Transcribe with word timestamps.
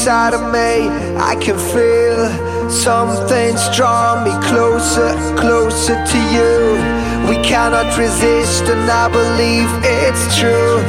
inside 0.00 0.32
of 0.32 0.40
me. 0.50 0.88
I 1.20 1.36
can 1.44 1.58
feel 1.60 2.24
something's 2.70 3.60
drawing 3.76 4.24
me 4.24 4.32
closer, 4.48 5.12
closer 5.36 5.92
to 5.92 6.18
you. 6.32 6.80
We 7.28 7.36
cannot 7.44 7.92
resist, 7.98 8.64
and 8.64 8.88
I 8.88 9.12
believe 9.12 9.68
it's 9.84 10.24
true. 10.40 10.80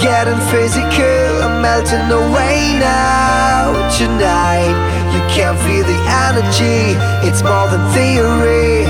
Getting 0.00 0.40
physical, 0.48 1.52
melting 1.60 2.08
away 2.08 2.80
now. 2.80 3.76
Tonight, 3.92 4.72
you 5.12 5.20
can 5.36 5.52
feel 5.68 5.84
the 5.84 6.00
energy, 6.24 6.96
it's 7.28 7.42
more 7.42 7.68
than 7.68 7.84
theory. 7.92 8.88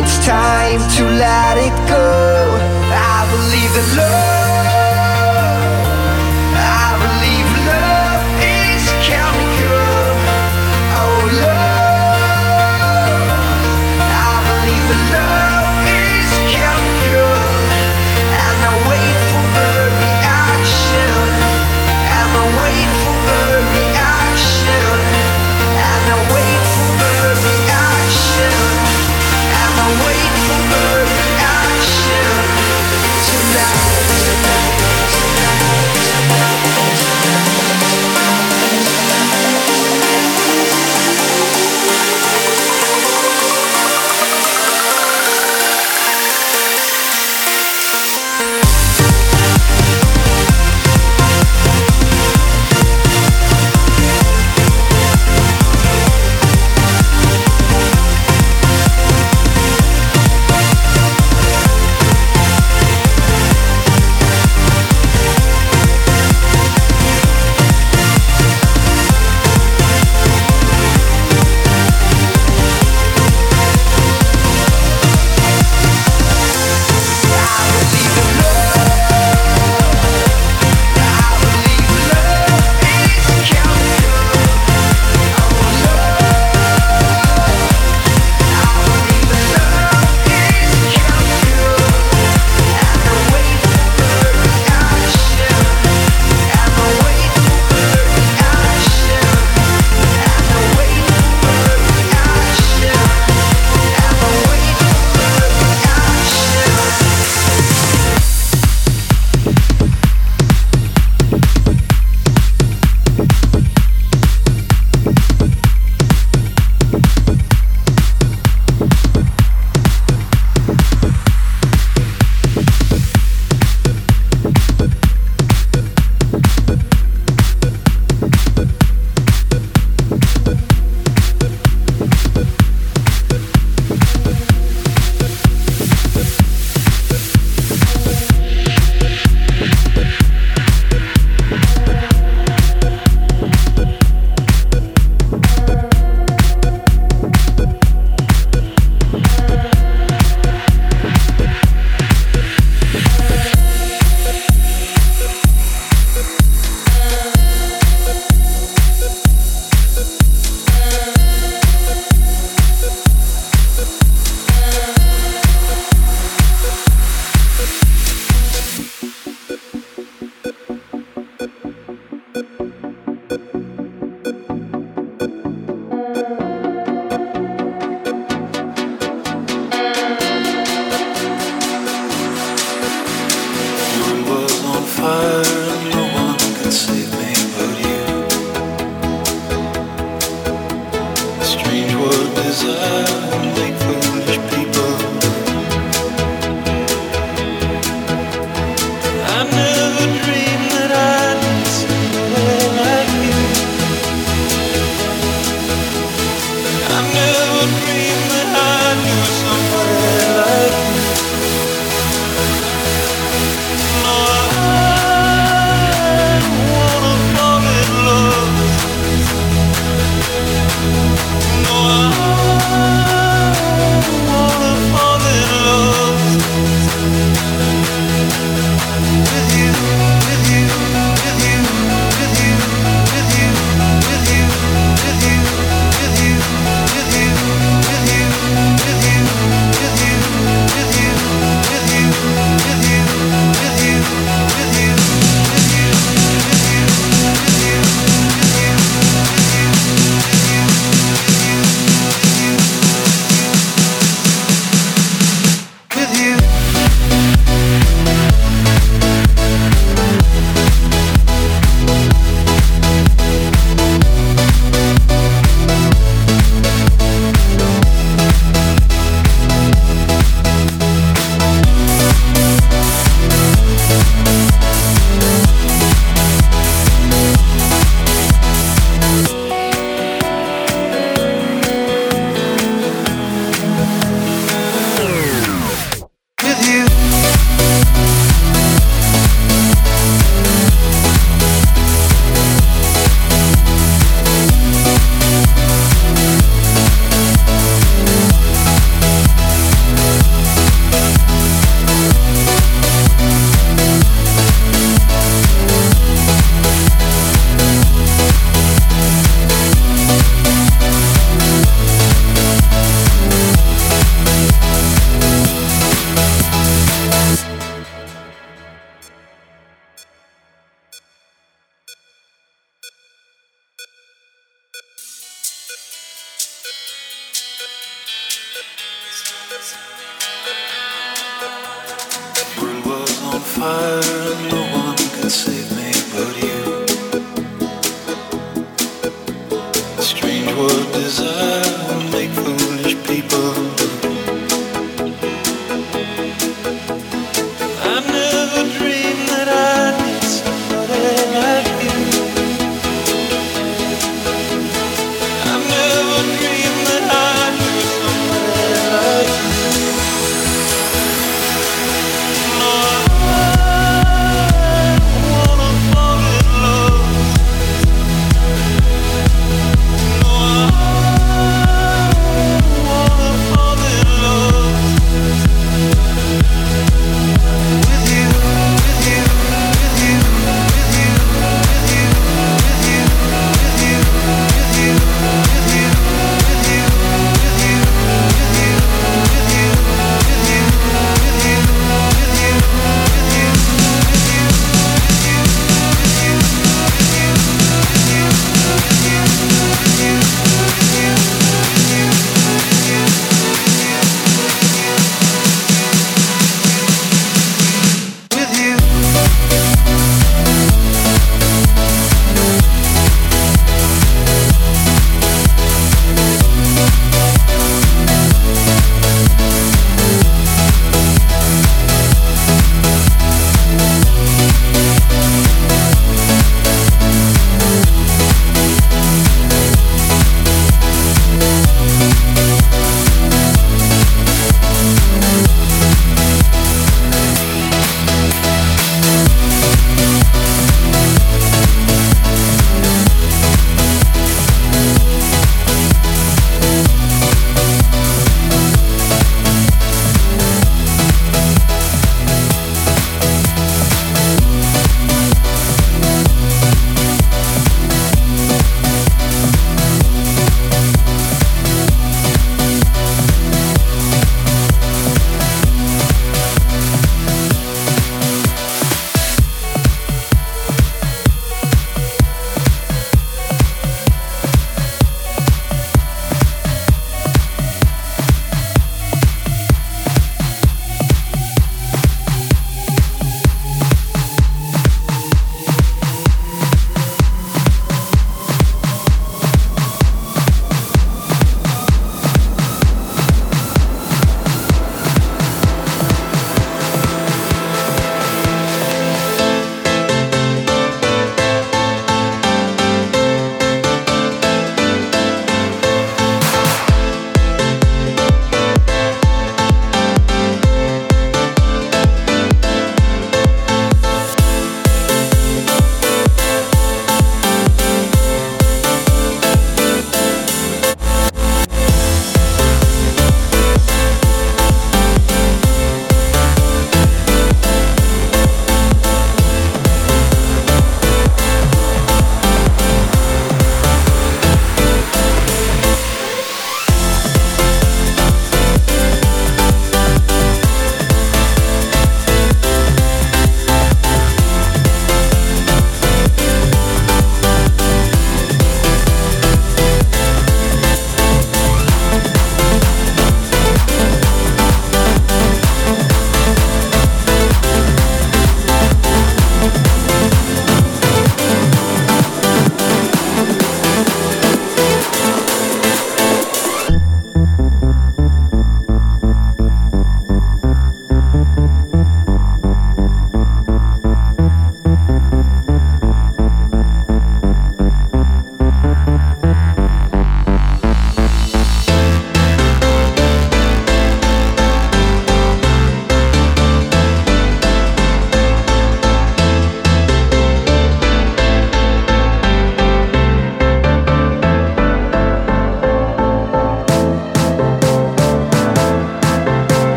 It's 0.00 0.16
time 0.24 0.80
to 0.96 1.02
let 1.20 1.58
it 1.68 1.76
go. 1.84 2.48
I 2.96 3.28
believe 3.28 3.72
in 3.76 3.96
love. 3.98 4.49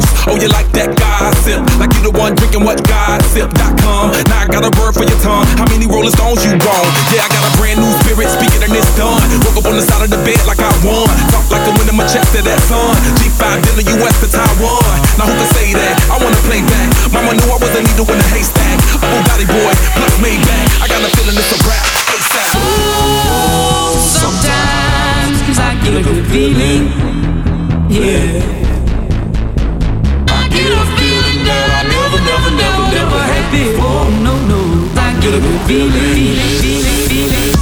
1st. 0.00 0.28
Oh, 0.28 0.36
you 0.36 0.48
like 0.52 0.68
that 0.76 0.92
gossip? 0.96 1.64
Like 1.80 1.92
you 1.96 2.02
the 2.04 2.12
one 2.12 2.34
drinking 2.36 2.64
what 2.64 2.80
gossip.com. 2.84 4.12
Now 4.28 4.44
I 4.44 4.46
got 4.48 4.64
a 4.64 4.72
word 4.76 4.92
for 4.92 5.04
your 5.06 5.18
tongue. 5.24 5.46
How 5.56 5.66
many 5.68 5.86
Rolling 5.88 6.12
Stones 6.12 6.44
you 6.44 6.52
want? 6.60 6.90
Yeah, 7.12 7.24
I 7.24 7.28
got 7.32 7.42
a 7.44 7.52
brand 7.56 7.80
new 7.80 7.92
spirit 8.04 8.28
speaking 8.28 8.60
and 8.60 8.72
it's 8.72 8.90
done. 8.96 9.20
Woke 9.46 9.64
up 9.64 9.66
on 9.70 9.76
the 9.76 9.84
side 9.84 10.04
of 10.04 10.10
the 10.12 10.20
bed 10.24 10.40
like 10.44 10.60
I 10.60 10.70
won. 10.84 11.08
Talk 11.32 11.48
like 11.48 11.64
I'm 11.64 11.74
winning 11.80 11.96
my 11.96 12.06
chest 12.08 12.34
to 12.36 12.40
that 12.44 12.60
sun. 12.68 12.96
G5 13.20 13.64
dinner, 13.64 13.84
US 14.02 14.16
to 14.20 14.28
Taiwan. 14.28 14.96
Now 15.16 15.30
who 15.30 15.34
can 15.36 15.50
say 15.56 15.72
that? 15.72 15.94
I 16.12 16.16
wanna 16.20 16.40
play 16.44 16.60
back. 16.66 16.88
Mama 17.12 17.32
knew 17.36 17.48
I 17.48 17.58
was 17.60 17.72
a 17.72 17.80
needle 17.80 18.08
in 18.10 18.18
a 18.20 18.28
haystack. 18.34 18.76
A 19.00 19.06
Bugatti 19.06 19.46
boy, 19.48 19.72
plus 19.96 20.14
Maybach. 20.20 20.66
I 20.82 20.86
got 20.90 21.00
a 21.00 21.10
feeling 21.16 21.36
it's 21.38 21.52
a 21.54 21.58
wrap. 21.64 21.84
ASAP. 22.12 22.52
Sometimes 23.96 25.58
I 25.58 25.72
get 25.80 25.94
a 25.96 26.02
good 26.04 26.24
feeling. 26.28 26.92
Yeah. 27.88 28.65
Get 35.26 35.34
a 35.34 35.40
good 35.40 35.66
feeling. 35.66 37.55